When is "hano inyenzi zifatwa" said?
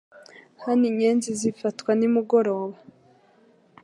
0.63-1.91